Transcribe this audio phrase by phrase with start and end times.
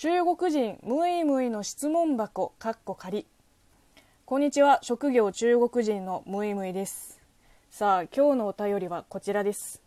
[0.00, 3.26] 中国人ムイムイの質問箱かっこ仮。
[4.26, 4.78] こんにちは。
[4.82, 7.20] 職業中国人のムイムイです。
[7.68, 9.82] さあ今日のお便りはこちらです。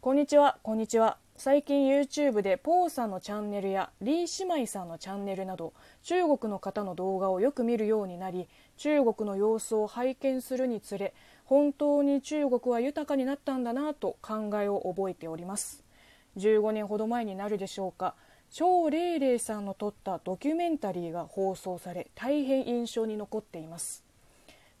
[0.00, 0.58] こんにちは。
[0.64, 1.18] こんにちは。
[1.36, 5.72] 最近 YouTube でポーさんのチャンネルやリー姉妹さんのチャンネルなど
[6.02, 11.14] 中国の方の動画をよく見るようになり中国の様子を拝見するにつれ
[11.44, 15.84] 本当に中国は豊かになったんだなと考えを覚えております。
[16.38, 18.16] 15年ほど前になるでしょうか。
[18.50, 24.04] 張玲玲さんの撮ったドキュメンタリーが放送され大変印象に残っています。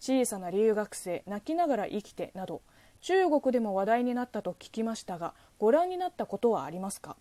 [0.00, 2.62] 小さな留学生泣きながら生きてなど
[3.00, 7.16] 中国でも話題になったと聞きましたがご覧になったことはありますか？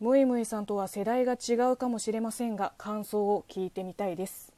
[0.00, 4.52] ムイムイさんとは世代が違うかもしれませんが感想を聞いてみたいです。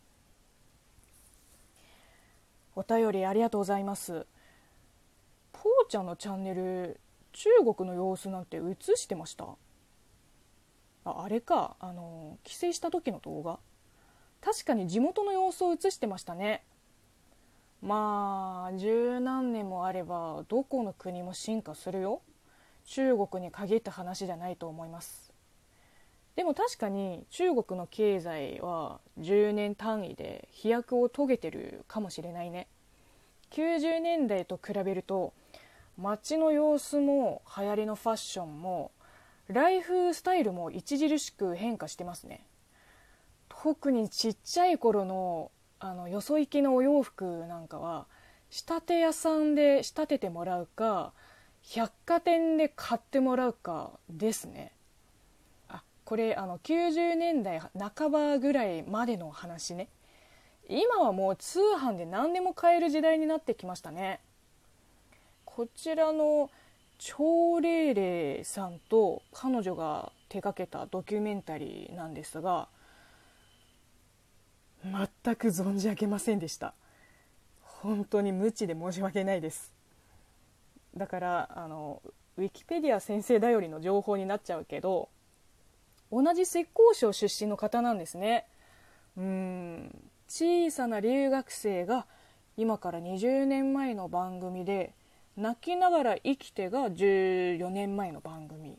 [2.74, 4.26] お便りありがとうございます。
[5.52, 6.98] ぽーちゃんのチャンネル
[7.32, 9.46] 中国の様子なんて映してました？
[11.04, 11.76] ああれか。
[11.80, 13.58] あの帰省した時の動画。
[14.40, 16.64] 確かに地元の様子を映してましたね。
[17.80, 22.22] まあ十何年もあればどこの国も進化するよ。
[22.86, 25.32] 中国に限った話じゃないと思います。
[26.36, 32.66] でも確かに中国の経済は10年単位で飛躍を遂げてるかもしれないね。
[33.50, 35.32] 90年代と比べると
[35.96, 38.90] 街の様子も流行りのファッションも
[39.48, 42.44] ライフスタイルも著しく変化してますね。
[43.48, 45.50] 特にちっちゃい頃の
[45.80, 48.06] あのよそ行きのお洋服なんかは
[48.50, 51.12] 仕立て屋さんで仕立ててもらうか
[51.62, 54.72] 百貨店で買ってもらうかですね。
[55.68, 59.88] あこれあの90年代半ばぐらいまでの話ね。
[60.68, 64.20] 今はもう通販で何でも買える時代になってきましたね。
[65.44, 66.50] こちらの
[66.98, 72.68] 張玲玲さんと彼女が手掛けたドキュメンタリーなんですが
[74.82, 76.74] 全く存じ上げませんでした。
[77.62, 79.74] 本当に無知で申し訳ないです。
[80.96, 82.02] だからあの
[82.36, 85.08] ウィキペディア先生頼りの情報になっちゃうけど
[86.10, 88.46] 同じ浙江省出身の方なんですね。
[89.16, 92.06] うん小さな留学生が
[92.56, 94.92] 今から20年前の番組で
[95.36, 98.78] 「泣きながら生きて」が14年前の番組。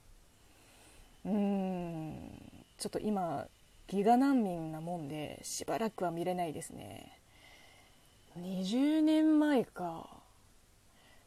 [1.26, 2.42] うん。
[2.78, 3.48] ちょっと今
[3.88, 7.20] ギガ難民なもんでしばらくは見れないですね。
[8.38, 10.10] 20年前か。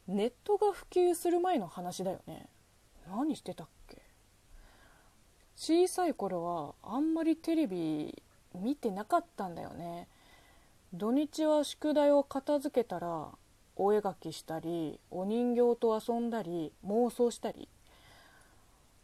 [0.07, 2.47] ネットが普及する前の話だよね。
[3.07, 4.01] 何してたっけ。
[5.55, 8.23] 小さい頃はあんまりテレビ
[8.55, 10.07] 見てなかったんだよね。
[10.93, 13.29] 土日は宿題を片付けたら
[13.79, 17.67] お絵描きしたりお人形と遊んだり妄想したり。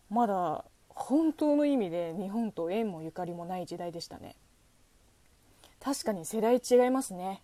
[0.10, 4.36] まだ本当の意味で日本と縁もゆかりもない時代でしたね。
[5.82, 7.42] 確かに世代違いますね。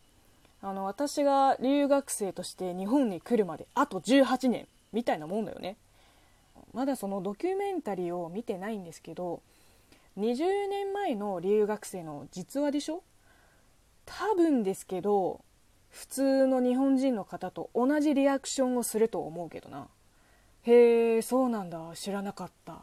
[0.62, 5.78] あの私が留学生として日本に来るまであと18年みたいなもんだよね。
[6.74, 9.42] まだそのドキュメンタリーを見てないんですけど
[10.18, 13.04] 20年前の留学生の実話でしょ？
[14.06, 15.42] 多分ですけど
[15.92, 19.88] 普通の日本人の方と同じリアクションをすると思うけどな。
[20.64, 21.80] へえそうなんだ。
[21.96, 22.80] 知らなかった。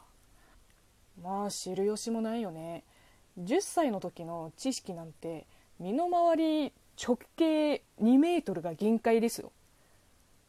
[1.22, 2.84] まあ知る由もないよね。
[3.41, 5.47] 10歳の時の知識なんて
[5.78, 9.52] 身の回り直径2メートルが限界ですよ。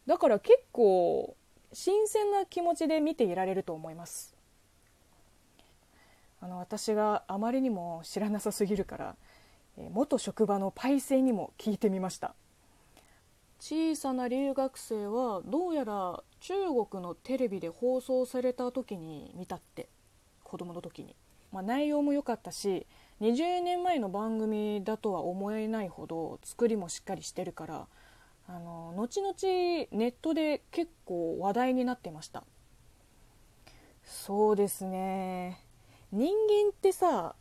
[0.05, 1.35] だから結構
[1.71, 4.35] 新鮮な気持ちで見ていられると思います。
[6.41, 9.15] あの私があまりにも知らなさすぎるから
[9.91, 12.33] 元職場のパイセンにも聞いてみました。
[13.59, 16.53] 小さな留学生はどうやら中
[16.89, 19.89] 国のテレビで放送された時に見たって
[20.43, 21.15] 子供の時に、
[21.51, 22.87] まあ、内容も良かったし
[23.21, 27.87] 20年前の番組だとは思えないほど作りもしっかりしてるから
[28.47, 29.33] あの後々
[29.91, 32.43] ネットで結構話題になってました。
[34.03, 35.63] そうですね。
[36.11, 37.35] 人間ってさ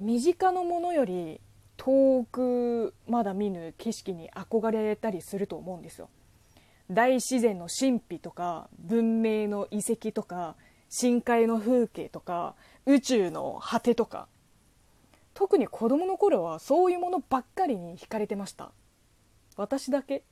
[0.00, 1.40] 身近なものより
[1.76, 6.08] 遠くまだ見ぬ景色に憧れたりすると思うんですよ。
[6.90, 10.56] 大自然の神秘とか文明の遺跡とか
[10.88, 12.54] 深海の風景とか
[12.86, 14.28] 宇宙の果てとか。
[15.34, 18.72] 特に子供の頃はそういうものばっかりに惹かれてました。
[19.56, 20.24] 私だけ。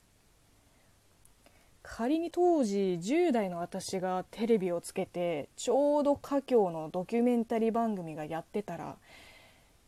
[1.83, 8.97] 仮に当時10代の私がテレビをつけてちょうど華僑のドキュメンタリー番組がやってたら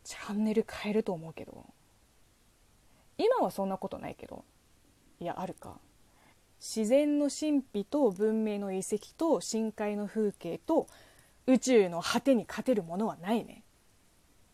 [0.04, 1.64] チャンネル変えると思うけど。
[3.16, 4.44] 今はそんなことないけど。
[5.20, 5.78] いやあるか。
[6.60, 10.88] 自然の神秘と文明の遺跡と深海の風景と
[11.46, 13.62] 宇宙の果てに勝てるものはないね。